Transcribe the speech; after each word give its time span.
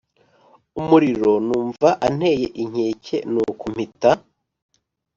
Umuriro 0.79 1.31
numva 1.47 1.89
anteye 2.07 2.45
inkeke 2.63 3.17
nuko 3.31 3.63
mpita 3.73 4.11